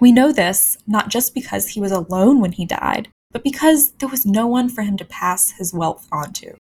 We 0.00 0.10
know 0.10 0.32
this 0.32 0.78
not 0.86 1.08
just 1.08 1.34
because 1.34 1.68
he 1.68 1.80
was 1.80 1.92
alone 1.92 2.40
when 2.40 2.52
he 2.52 2.64
died, 2.64 3.08
but 3.30 3.44
because 3.44 3.92
there 3.92 4.08
was 4.08 4.26
no 4.26 4.46
one 4.46 4.68
for 4.68 4.82
him 4.82 4.96
to 4.96 5.04
pass 5.04 5.52
his 5.52 5.74
wealth 5.74 6.08
on 6.10 6.32
to. 6.34 6.54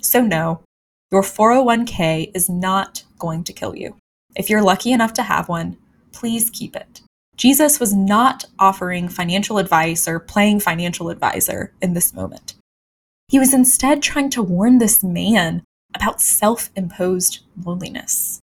So, 0.00 0.20
no, 0.20 0.60
your 1.10 1.22
401k 1.22 2.30
is 2.34 2.48
not 2.48 3.04
going 3.18 3.42
to 3.44 3.52
kill 3.52 3.74
you. 3.74 3.96
If 4.36 4.50
you're 4.50 4.62
lucky 4.62 4.92
enough 4.92 5.12
to 5.14 5.22
have 5.22 5.48
one, 5.48 5.76
please 6.12 6.50
keep 6.50 6.74
it. 6.76 7.02
Jesus 7.36 7.80
was 7.80 7.92
not 7.92 8.44
offering 8.58 9.08
financial 9.08 9.58
advice 9.58 10.06
or 10.06 10.20
playing 10.20 10.60
financial 10.60 11.10
advisor 11.10 11.72
in 11.80 11.94
this 11.94 12.14
moment. 12.14 12.54
He 13.28 13.38
was 13.38 13.54
instead 13.54 14.02
trying 14.02 14.30
to 14.30 14.42
warn 14.42 14.78
this 14.78 15.02
man 15.02 15.64
about 15.94 16.20
self 16.20 16.70
imposed 16.76 17.40
loneliness. 17.64 18.40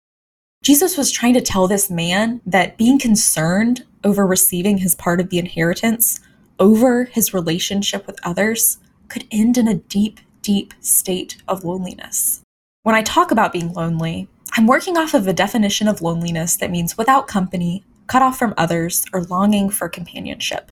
Jesus 0.63 0.97
was 0.97 1.11
trying 1.11 1.35
to 1.35 1.41
tell 1.41 1.67
this 1.67 1.89
man 1.89 2.41
that 2.45 2.77
being 2.77 2.99
concerned 2.99 3.85
over 4.03 4.25
receiving 4.25 4.79
his 4.79 4.95
part 4.95 5.19
of 5.19 5.29
the 5.29 5.39
inheritance 5.39 6.19
over 6.59 7.05
his 7.05 7.33
relationship 7.33 8.07
with 8.07 8.19
others 8.23 8.77
could 9.07 9.27
end 9.31 9.57
in 9.57 9.67
a 9.67 9.75
deep, 9.75 10.19
deep 10.41 10.73
state 10.79 11.37
of 11.47 11.63
loneliness. 11.63 12.41
When 12.83 12.95
I 12.95 13.01
talk 13.01 13.31
about 13.31 13.51
being 13.51 13.73
lonely, 13.73 14.27
I'm 14.53 14.67
working 14.67 14.97
off 14.97 15.13
of 15.13 15.27
a 15.27 15.33
definition 15.33 15.87
of 15.87 16.01
loneliness 16.01 16.55
that 16.57 16.71
means 16.71 16.97
without 16.97 17.27
company, 17.27 17.83
cut 18.07 18.21
off 18.21 18.37
from 18.37 18.53
others, 18.57 19.05
or 19.11 19.23
longing 19.23 19.69
for 19.69 19.89
companionship. 19.89 20.69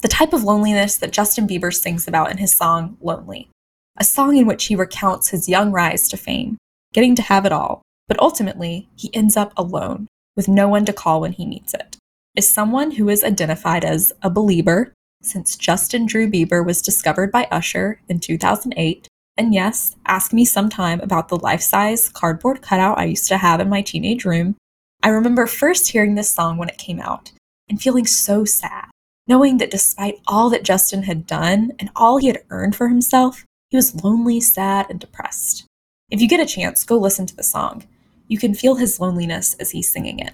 The 0.00 0.08
type 0.08 0.32
of 0.32 0.44
loneliness 0.44 0.96
that 0.96 1.12
Justin 1.12 1.46
Bieber 1.46 1.74
sings 1.74 2.06
about 2.06 2.30
in 2.30 2.38
his 2.38 2.54
song 2.54 2.96
Lonely, 3.00 3.50
a 3.96 4.04
song 4.04 4.36
in 4.36 4.46
which 4.46 4.66
he 4.66 4.76
recounts 4.76 5.30
his 5.30 5.48
young 5.48 5.72
rise 5.72 6.08
to 6.08 6.16
fame, 6.16 6.56
getting 6.92 7.14
to 7.16 7.22
have 7.22 7.44
it 7.44 7.52
all, 7.52 7.82
but 8.06 8.18
ultimately, 8.20 8.88
he 8.96 9.14
ends 9.14 9.36
up 9.36 9.52
alone, 9.56 10.06
with 10.36 10.48
no 10.48 10.68
one 10.68 10.84
to 10.84 10.92
call 10.92 11.20
when 11.20 11.32
he 11.32 11.44
needs 11.44 11.74
it. 11.74 11.96
Is 12.36 12.48
someone 12.48 12.92
who 12.92 13.08
is 13.08 13.24
identified 13.24 13.84
as 13.84 14.12
a 14.22 14.30
believer, 14.30 14.92
since 15.22 15.56
Justin 15.56 16.06
Drew 16.06 16.30
Bieber 16.30 16.64
was 16.64 16.80
discovered 16.80 17.32
by 17.32 17.48
Usher 17.50 18.00
in 18.08 18.20
2008. 18.20 19.08
And 19.38 19.54
yes, 19.54 19.94
ask 20.04 20.32
me 20.32 20.44
sometime 20.44 21.00
about 21.00 21.28
the 21.28 21.38
life 21.38 21.62
size 21.62 22.08
cardboard 22.08 22.60
cutout 22.60 22.98
I 22.98 23.04
used 23.04 23.28
to 23.28 23.38
have 23.38 23.60
in 23.60 23.68
my 23.68 23.82
teenage 23.82 24.24
room. 24.24 24.56
I 25.00 25.10
remember 25.10 25.46
first 25.46 25.92
hearing 25.92 26.16
this 26.16 26.28
song 26.28 26.58
when 26.58 26.68
it 26.68 26.76
came 26.76 26.98
out 26.98 27.30
and 27.68 27.80
feeling 27.80 28.04
so 28.04 28.44
sad, 28.44 28.86
knowing 29.28 29.58
that 29.58 29.70
despite 29.70 30.20
all 30.26 30.50
that 30.50 30.64
Justin 30.64 31.04
had 31.04 31.24
done 31.24 31.70
and 31.78 31.88
all 31.94 32.18
he 32.18 32.26
had 32.26 32.42
earned 32.50 32.74
for 32.74 32.88
himself, 32.88 33.44
he 33.70 33.76
was 33.76 34.02
lonely, 34.02 34.40
sad, 34.40 34.86
and 34.90 34.98
depressed. 34.98 35.64
If 36.10 36.20
you 36.20 36.26
get 36.26 36.40
a 36.40 36.46
chance, 36.46 36.82
go 36.82 36.98
listen 36.98 37.26
to 37.26 37.36
the 37.36 37.44
song. 37.44 37.86
You 38.26 38.38
can 38.38 38.54
feel 38.54 38.74
his 38.74 38.98
loneliness 38.98 39.54
as 39.60 39.70
he's 39.70 39.92
singing 39.92 40.18
it. 40.18 40.32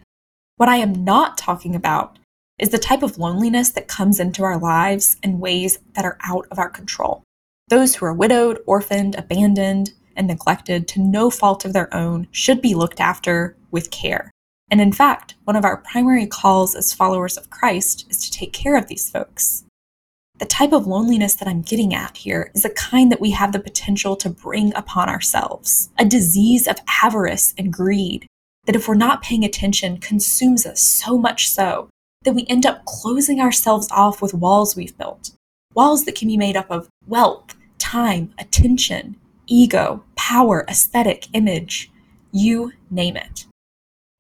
What 0.57 0.71
I 0.71 0.77
am 0.77 1.05
not 1.05 1.37
talking 1.37 1.75
about 1.75 2.19
is 2.59 2.71
the 2.71 2.79
type 2.79 3.03
of 3.03 3.19
loneliness 3.19 3.71
that 3.71 3.89
comes 3.89 4.19
into 4.19 4.45
our 4.45 4.57
lives 4.57 5.17
in 5.23 5.41
ways 5.41 5.79
that 5.95 6.07
are 6.07 6.17
out 6.25 6.47
of 6.51 6.59
our 6.59 6.71
control. 6.71 7.24
Those 7.69 7.95
who 7.95 8.07
are 8.07 8.13
widowed, 8.13 8.61
orphaned, 8.67 9.15
abandoned, 9.15 9.93
and 10.17 10.27
neglected 10.27 10.87
to 10.89 11.01
no 11.01 11.31
fault 11.31 11.65
of 11.65 11.73
their 11.73 11.93
own 11.95 12.29
should 12.31 12.61
be 12.61 12.75
looked 12.75 13.01
after 13.01 13.57
with 13.71 13.91
care. 13.91 14.31
And 14.71 14.81
in 14.81 14.93
fact, 14.93 15.35
one 15.45 15.57
of 15.57 15.65
our 15.65 15.79
primary 15.79 16.27
calls 16.27 16.75
as 16.75 16.93
followers 16.93 17.37
of 17.37 17.51
Christ 17.51 18.07
is 18.11 18.25
to 18.25 18.31
take 18.31 18.53
care 18.53 18.77
of 18.77 18.87
these 18.87 19.11
folks. 19.11 19.65
The 20.39 20.47
type 20.47 20.73
of 20.73 20.87
loneliness 20.87 21.35
that 21.37 21.49
I'm 21.49 21.63
getting 21.63 21.95
at 21.95 22.17
here 22.17 22.51
is 22.55 22.65
a 22.65 22.71
kind 22.71 23.11
that 23.13 23.21
we 23.21 23.31
have 23.31 23.53
the 23.53 23.61
potential 23.61 24.17
to 24.17 24.29
bring 24.29 24.75
upon 24.75 25.09
ourselves, 25.09 25.91
a 25.99 26.05
disease 26.05 26.67
of 26.67 26.81
avarice 27.03 27.55
and 27.57 27.73
greed 27.73 28.27
that, 28.67 28.75
if 28.75 28.89
we're 28.89 28.95
not 28.95 29.23
paying 29.23 29.45
attention, 29.45 29.99
consumes 29.99 30.67
us 30.67 30.81
so 30.81 31.19
much 31.19 31.49
so 31.49 31.89
that 32.25 32.35
we 32.35 32.47
end 32.49 32.67
up 32.67 32.85
closing 32.85 33.41
ourselves 33.41 33.89
off 33.91 34.21
with 34.21 34.35
walls 34.35 34.75
we've 34.75 34.97
built. 34.99 35.31
Walls 35.75 36.05
that 36.05 36.15
can 36.15 36.29
be 36.29 36.37
made 36.37 36.57
up 36.57 36.71
of 36.71 36.89
wealth, 37.07 37.55
time, 37.79 38.33
attention, 38.39 39.17
ego, 39.47 40.05
power, 40.17 40.65
aesthetic, 40.69 41.27
image, 41.33 41.91
you 42.33 42.73
name 42.91 43.17
it. 43.17 43.47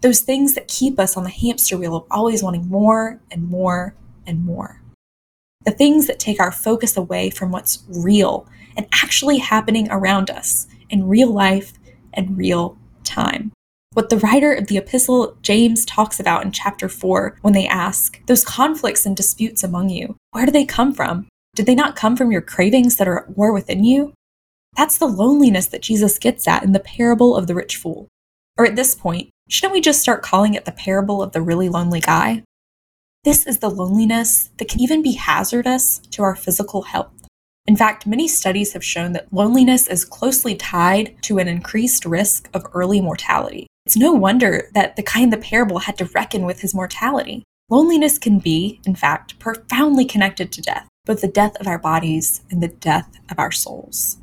Those 0.00 0.20
things 0.20 0.54
that 0.54 0.68
keep 0.68 0.98
us 0.98 1.16
on 1.16 1.24
the 1.24 1.30
hamster 1.30 1.78
wheel 1.78 1.96
of 1.96 2.04
always 2.10 2.42
wanting 2.42 2.68
more 2.68 3.20
and 3.30 3.48
more 3.48 3.94
and 4.26 4.44
more. 4.44 4.82
The 5.64 5.70
things 5.70 6.06
that 6.08 6.18
take 6.18 6.40
our 6.40 6.52
focus 6.52 6.96
away 6.96 7.30
from 7.30 7.50
what's 7.50 7.84
real 7.88 8.46
and 8.76 8.86
actually 8.92 9.38
happening 9.38 9.88
around 9.90 10.30
us 10.30 10.66
in 10.90 11.08
real 11.08 11.30
life 11.30 11.72
and 12.12 12.36
real 12.36 12.76
time 13.02 13.52
what 13.94 14.08
the 14.08 14.18
writer 14.18 14.52
of 14.52 14.66
the 14.66 14.76
epistle 14.76 15.36
James 15.40 15.84
talks 15.84 16.18
about 16.18 16.44
in 16.44 16.50
chapter 16.50 16.88
4 16.88 17.38
when 17.42 17.54
they 17.54 17.68
ask, 17.68 18.20
Those 18.26 18.44
conflicts 18.44 19.06
and 19.06 19.16
disputes 19.16 19.62
among 19.62 19.88
you, 19.88 20.16
where 20.32 20.44
do 20.44 20.52
they 20.52 20.64
come 20.64 20.92
from? 20.92 21.28
Did 21.54 21.66
they 21.66 21.74
not 21.74 21.96
come 21.96 22.16
from 22.16 22.32
your 22.32 22.40
cravings 22.40 22.96
that 22.96 23.08
are 23.08 23.20
at 23.20 23.36
war 23.36 23.52
within 23.52 23.84
you? 23.84 24.12
That's 24.76 24.98
the 24.98 25.06
loneliness 25.06 25.66
that 25.66 25.82
Jesus 25.82 26.18
gets 26.18 26.48
at 26.48 26.64
in 26.64 26.72
the 26.72 26.80
parable 26.80 27.36
of 27.36 27.46
the 27.46 27.54
rich 27.54 27.76
fool. 27.76 28.08
Or 28.58 28.66
at 28.66 28.76
this 28.76 28.94
point, 28.94 29.30
shouldn't 29.48 29.72
we 29.72 29.80
just 29.80 30.00
start 30.00 30.22
calling 30.22 30.54
it 30.54 30.64
the 30.64 30.72
parable 30.72 31.22
of 31.22 31.32
the 31.32 31.42
really 31.42 31.68
lonely 31.68 32.00
guy? 32.00 32.42
This 33.22 33.46
is 33.46 33.58
the 33.58 33.70
loneliness 33.70 34.50
that 34.58 34.68
can 34.68 34.80
even 34.80 35.00
be 35.00 35.12
hazardous 35.12 35.98
to 36.10 36.22
our 36.22 36.36
physical 36.36 36.82
health. 36.82 37.12
In 37.66 37.76
fact, 37.76 38.06
many 38.06 38.28
studies 38.28 38.74
have 38.74 38.84
shown 38.84 39.12
that 39.12 39.32
loneliness 39.32 39.88
is 39.88 40.04
closely 40.04 40.54
tied 40.54 41.16
to 41.22 41.38
an 41.38 41.48
increased 41.48 42.04
risk 42.04 42.50
of 42.52 42.66
early 42.74 43.00
mortality. 43.00 43.66
It's 43.86 43.96
no 43.96 44.12
wonder 44.12 44.68
that 44.74 44.96
the 44.96 45.02
guy 45.02 45.20
in 45.20 45.30
the 45.30 45.38
parable 45.38 45.78
had 45.78 45.96
to 45.98 46.04
reckon 46.06 46.44
with 46.44 46.60
his 46.60 46.74
mortality. 46.74 47.42
Loneliness 47.70 48.18
can 48.18 48.38
be, 48.40 48.80
in 48.84 48.94
fact, 48.94 49.38
profoundly 49.38 50.04
connected 50.04 50.52
to 50.52 50.60
death, 50.60 50.86
both 51.04 51.20
the 51.20 51.28
death 51.28 51.56
of 51.56 51.66
our 51.66 51.78
bodies 51.78 52.42
and 52.50 52.62
the 52.62 52.68
death 52.68 53.10
of 53.30 53.38
our 53.38 53.52
souls. 53.52 54.18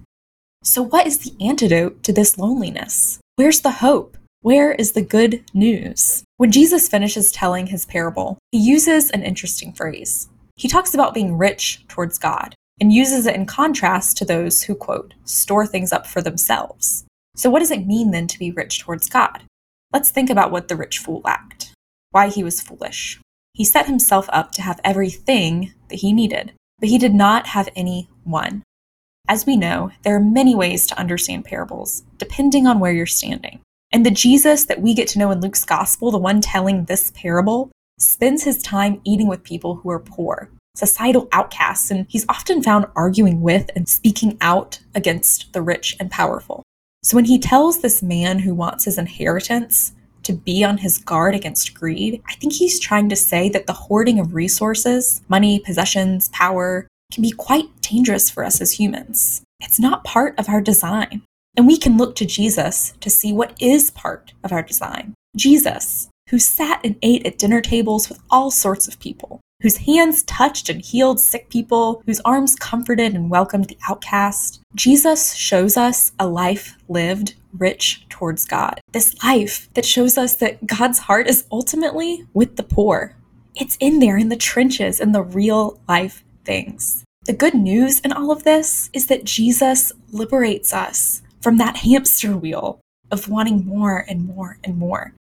So, 0.63 0.81
what 0.81 1.07
is 1.07 1.19
the 1.19 1.33
antidote 1.43 2.03
to 2.03 2.13
this 2.13 2.37
loneliness? 2.37 3.19
Where's 3.35 3.61
the 3.61 3.71
hope? 3.71 4.17
Where 4.41 4.71
is 4.71 4.93
the 4.93 5.01
good 5.01 5.43
news? 5.53 6.23
When 6.37 6.51
Jesus 6.51 6.87
finishes 6.87 7.31
telling 7.31 7.67
his 7.67 7.85
parable, 7.85 8.37
he 8.51 8.57
uses 8.57 9.11
an 9.11 9.23
interesting 9.23 9.73
phrase. 9.73 10.29
He 10.55 10.67
talks 10.67 10.93
about 10.93 11.13
being 11.13 11.37
rich 11.37 11.85
towards 11.87 12.17
God 12.17 12.55
and 12.79 12.91
uses 12.91 13.27
it 13.27 13.35
in 13.35 13.45
contrast 13.45 14.17
to 14.17 14.25
those 14.25 14.63
who, 14.63 14.75
quote, 14.75 15.13
store 15.23 15.67
things 15.67 15.93
up 15.93 16.07
for 16.07 16.21
themselves. 16.21 17.05
So, 17.35 17.49
what 17.49 17.59
does 17.59 17.71
it 17.71 17.85
mean 17.85 18.11
then 18.11 18.27
to 18.27 18.39
be 18.39 18.51
rich 18.51 18.79
towards 18.79 19.09
God? 19.09 19.43
Let's 19.93 20.11
think 20.11 20.29
about 20.29 20.51
what 20.51 20.67
the 20.67 20.75
rich 20.75 20.97
fool 20.97 21.21
lacked, 21.23 21.73
why 22.11 22.29
he 22.29 22.43
was 22.43 22.61
foolish. 22.61 23.19
He 23.53 23.65
set 23.65 23.85
himself 23.85 24.27
up 24.31 24.51
to 24.53 24.61
have 24.61 24.79
everything 24.83 25.73
that 25.89 25.97
he 25.97 26.13
needed, 26.13 26.53
but 26.81 26.89
he 26.89 26.97
did 26.97 27.13
not 27.13 27.47
have 27.47 27.69
any 27.77 28.09
one. 28.25 28.63
As 29.29 29.45
we 29.45 29.55
know, 29.55 29.91
there 30.03 30.15
are 30.15 30.19
many 30.19 30.55
ways 30.55 30.85
to 30.87 30.99
understand 30.99 31.45
parables, 31.45 32.03
depending 32.17 32.67
on 32.67 32.79
where 32.79 32.91
you're 32.91 33.05
standing. 33.05 33.61
And 33.93 34.05
the 34.05 34.11
Jesus 34.11 34.65
that 34.65 34.81
we 34.81 34.93
get 34.93 35.07
to 35.09 35.19
know 35.19 35.31
in 35.31 35.39
Luke's 35.39 35.63
gospel, 35.63 36.11
the 36.11 36.17
one 36.17 36.41
telling 36.41 36.83
this 36.85 37.11
parable, 37.11 37.71
spends 37.99 38.43
his 38.43 38.61
time 38.61 38.99
eating 39.05 39.27
with 39.27 39.43
people 39.43 39.75
who 39.75 39.89
are 39.91 39.99
poor, 39.99 40.49
societal 40.75 41.29
outcasts, 41.31 41.91
and 41.91 42.07
he's 42.09 42.25
often 42.27 42.63
found 42.63 42.87
arguing 42.95 43.41
with 43.41 43.69
and 43.75 43.87
speaking 43.87 44.37
out 44.41 44.79
against 44.95 45.53
the 45.53 45.61
rich 45.61 45.95
and 45.99 46.09
powerful. 46.09 46.63
So 47.03 47.15
when 47.15 47.25
he 47.25 47.39
tells 47.39 47.79
this 47.81 48.01
man 48.01 48.39
who 48.39 48.55
wants 48.55 48.85
his 48.85 48.97
inheritance 48.97 49.93
to 50.23 50.33
be 50.33 50.63
on 50.63 50.77
his 50.77 50.97
guard 50.97 51.35
against 51.35 51.73
greed, 51.73 52.21
I 52.27 52.35
think 52.35 52.53
he's 52.53 52.79
trying 52.79 53.09
to 53.09 53.15
say 53.15 53.49
that 53.49 53.67
the 53.67 53.73
hoarding 53.73 54.19
of 54.19 54.33
resources, 54.33 55.21
money, 55.29 55.59
possessions, 55.59 56.29
power, 56.29 56.87
can 57.11 57.21
be 57.21 57.31
quite 57.31 57.81
dangerous 57.81 58.29
for 58.29 58.43
us 58.43 58.61
as 58.61 58.71
humans. 58.73 59.41
It's 59.59 59.79
not 59.79 60.03
part 60.03 60.37
of 60.39 60.49
our 60.49 60.61
design. 60.61 61.23
And 61.57 61.67
we 61.67 61.77
can 61.77 61.97
look 61.97 62.15
to 62.15 62.25
Jesus 62.25 62.93
to 63.01 63.09
see 63.09 63.33
what 63.33 63.61
is 63.61 63.91
part 63.91 64.33
of 64.43 64.51
our 64.51 64.63
design. 64.63 65.13
Jesus, 65.35 66.07
who 66.29 66.39
sat 66.39 66.79
and 66.83 66.95
ate 67.01 67.25
at 67.25 67.37
dinner 67.37 67.61
tables 67.61 68.07
with 68.07 68.19
all 68.29 68.51
sorts 68.51 68.87
of 68.87 68.99
people, 68.99 69.41
whose 69.61 69.77
hands 69.77 70.23
touched 70.23 70.69
and 70.69 70.81
healed 70.81 71.19
sick 71.19 71.49
people, 71.49 72.01
whose 72.05 72.21
arms 72.21 72.55
comforted 72.55 73.13
and 73.13 73.29
welcomed 73.29 73.65
the 73.65 73.77
outcast. 73.89 74.61
Jesus 74.75 75.33
shows 75.35 75.75
us 75.75 76.13
a 76.19 76.27
life 76.27 76.77
lived 76.87 77.35
rich 77.57 78.05
towards 78.09 78.45
God. 78.45 78.79
This 78.91 79.21
life 79.23 79.69
that 79.73 79.85
shows 79.85 80.17
us 80.17 80.35
that 80.35 80.65
God's 80.65 80.99
heart 80.99 81.27
is 81.27 81.45
ultimately 81.51 82.25
with 82.33 82.55
the 82.55 82.63
poor. 82.63 83.15
It's 83.55 83.77
in 83.79 83.99
there 83.99 84.17
in 84.17 84.29
the 84.29 84.37
trenches 84.37 84.99
in 84.99 85.11
the 85.11 85.21
real 85.21 85.79
life 85.87 86.23
things. 86.45 87.03
The 87.25 87.33
good 87.33 87.53
news 87.53 87.99
in 87.99 88.11
all 88.11 88.31
of 88.31 88.43
this 88.43 88.89
is 88.93 89.07
that 89.07 89.25
Jesus 89.25 89.91
liberates 90.11 90.73
us 90.73 91.21
from 91.39 91.57
that 91.57 91.77
hamster 91.77 92.35
wheel 92.35 92.79
of 93.11 93.29
wanting 93.29 93.65
more 93.65 94.05
and 94.07 94.25
more 94.25 94.57
and 94.63 94.77
more. 94.77 95.13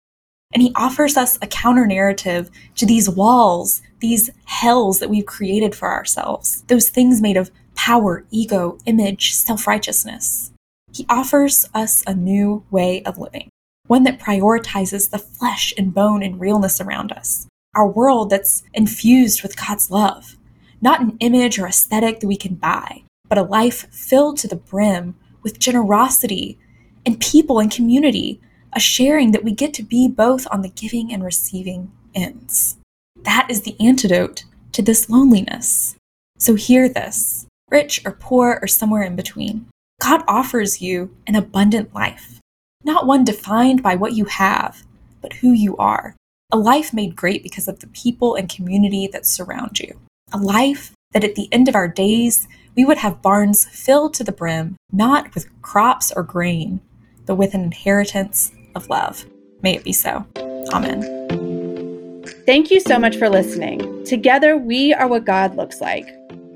And 0.52 0.62
he 0.62 0.72
offers 0.76 1.16
us 1.16 1.38
a 1.42 1.46
counter 1.46 1.86
narrative 1.86 2.50
to 2.76 2.86
these 2.86 3.10
walls, 3.10 3.82
these 4.00 4.30
hells 4.44 4.98
that 5.00 5.10
we've 5.10 5.26
created 5.26 5.74
for 5.74 5.88
ourselves, 5.88 6.62
those 6.68 6.88
things 6.88 7.20
made 7.20 7.36
of 7.36 7.50
power, 7.74 8.24
ego, 8.30 8.78
image, 8.86 9.34
self 9.34 9.66
righteousness. 9.66 10.52
He 10.98 11.06
offers 11.08 11.64
us 11.74 12.02
a 12.08 12.12
new 12.12 12.64
way 12.72 13.04
of 13.04 13.18
living, 13.18 13.50
one 13.86 14.02
that 14.02 14.18
prioritizes 14.18 15.10
the 15.10 15.18
flesh 15.20 15.72
and 15.78 15.94
bone 15.94 16.24
and 16.24 16.40
realness 16.40 16.80
around 16.80 17.12
us, 17.12 17.46
our 17.76 17.86
world 17.86 18.30
that's 18.30 18.64
infused 18.74 19.44
with 19.44 19.56
God's 19.56 19.92
love, 19.92 20.36
not 20.80 21.00
an 21.00 21.16
image 21.20 21.56
or 21.56 21.68
aesthetic 21.68 22.18
that 22.18 22.26
we 22.26 22.36
can 22.36 22.56
buy, 22.56 23.04
but 23.28 23.38
a 23.38 23.42
life 23.42 23.86
filled 23.92 24.38
to 24.38 24.48
the 24.48 24.56
brim 24.56 25.14
with 25.44 25.60
generosity 25.60 26.58
and 27.06 27.20
people 27.20 27.60
and 27.60 27.70
community, 27.70 28.40
a 28.72 28.80
sharing 28.80 29.30
that 29.30 29.44
we 29.44 29.52
get 29.52 29.72
to 29.74 29.84
be 29.84 30.08
both 30.08 30.48
on 30.50 30.62
the 30.62 30.68
giving 30.68 31.12
and 31.12 31.22
receiving 31.22 31.92
ends. 32.12 32.76
That 33.22 33.46
is 33.48 33.62
the 33.62 33.76
antidote 33.78 34.46
to 34.72 34.82
this 34.82 35.08
loneliness. 35.08 35.94
So 36.38 36.56
hear 36.56 36.88
this 36.88 37.46
rich 37.70 38.00
or 38.04 38.18
poor 38.18 38.58
or 38.60 38.66
somewhere 38.66 39.04
in 39.04 39.14
between. 39.14 39.68
God 40.00 40.22
offers 40.28 40.80
you 40.80 41.14
an 41.26 41.34
abundant 41.34 41.94
life, 41.94 42.40
not 42.84 43.06
one 43.06 43.24
defined 43.24 43.82
by 43.82 43.96
what 43.96 44.12
you 44.12 44.26
have, 44.26 44.84
but 45.20 45.34
who 45.34 45.52
you 45.52 45.76
are. 45.76 46.14
A 46.52 46.56
life 46.56 46.94
made 46.94 47.16
great 47.16 47.42
because 47.42 47.68
of 47.68 47.80
the 47.80 47.88
people 47.88 48.34
and 48.34 48.48
community 48.48 49.08
that 49.08 49.26
surround 49.26 49.80
you. 49.80 49.98
A 50.32 50.38
life 50.38 50.92
that 51.12 51.24
at 51.24 51.34
the 51.34 51.48
end 51.52 51.68
of 51.68 51.74
our 51.74 51.88
days, 51.88 52.46
we 52.76 52.84
would 52.84 52.98
have 52.98 53.22
barns 53.22 53.64
filled 53.64 54.14
to 54.14 54.24
the 54.24 54.32
brim, 54.32 54.76
not 54.92 55.34
with 55.34 55.50
crops 55.62 56.12
or 56.12 56.22
grain, 56.22 56.80
but 57.26 57.34
with 57.34 57.54
an 57.54 57.62
inheritance 57.62 58.52
of 58.74 58.88
love. 58.88 59.26
May 59.62 59.74
it 59.74 59.84
be 59.84 59.92
so. 59.92 60.24
Amen. 60.72 62.24
Thank 62.46 62.70
you 62.70 62.80
so 62.80 62.98
much 62.98 63.16
for 63.16 63.28
listening. 63.28 64.04
Together, 64.04 64.56
we 64.56 64.94
are 64.94 65.08
what 65.08 65.24
God 65.24 65.56
looks 65.56 65.80
like. 65.80 66.06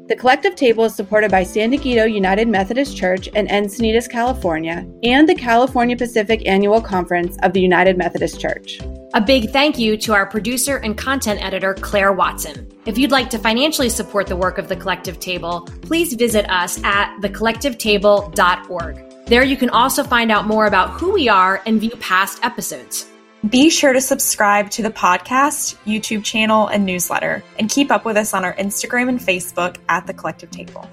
The 0.08 0.16
collective 0.16 0.56
table 0.56 0.84
is 0.84 0.96
supported 0.96 1.30
by 1.30 1.44
San 1.44 1.70
Dieguito 1.70 2.12
United 2.12 2.48
Methodist 2.48 2.96
Church 2.96 3.28
in 3.28 3.46
Encinitas, 3.46 4.10
California, 4.10 4.84
and 5.04 5.28
the 5.28 5.34
California 5.34 5.96
Pacific 5.96 6.42
Annual 6.44 6.80
Conference 6.80 7.36
of 7.44 7.52
the 7.52 7.60
United 7.60 7.96
Methodist 7.96 8.40
Church. 8.40 8.80
A 9.14 9.20
big 9.20 9.50
thank 9.50 9.78
you 9.78 9.96
to 9.98 10.12
our 10.12 10.26
producer 10.26 10.78
and 10.78 10.98
content 10.98 11.40
editor, 11.40 11.74
Claire 11.74 12.12
Watson. 12.12 12.68
If 12.84 12.98
you'd 12.98 13.12
like 13.12 13.30
to 13.30 13.38
financially 13.38 13.88
support 13.88 14.26
the 14.26 14.36
work 14.36 14.58
of 14.58 14.66
the 14.66 14.74
Collective 14.74 15.20
Table, 15.20 15.68
please 15.82 16.14
visit 16.14 16.50
us 16.50 16.82
at 16.82 17.16
thecollectivetable.org. 17.20 19.26
There 19.26 19.44
you 19.44 19.56
can 19.56 19.70
also 19.70 20.02
find 20.02 20.32
out 20.32 20.48
more 20.48 20.66
about 20.66 20.90
who 20.90 21.12
we 21.12 21.28
are 21.28 21.62
and 21.64 21.80
view 21.80 21.92
past 22.00 22.44
episodes. 22.44 23.11
Be 23.48 23.70
sure 23.70 23.92
to 23.92 24.00
subscribe 24.00 24.70
to 24.70 24.82
the 24.82 24.90
podcast, 24.90 25.74
YouTube 25.84 26.22
channel, 26.22 26.68
and 26.68 26.86
newsletter, 26.86 27.42
and 27.58 27.68
keep 27.68 27.90
up 27.90 28.04
with 28.04 28.16
us 28.16 28.34
on 28.34 28.44
our 28.44 28.54
Instagram 28.54 29.08
and 29.08 29.18
Facebook 29.18 29.78
at 29.88 30.06
The 30.06 30.14
Collective 30.14 30.52
Table. 30.52 30.88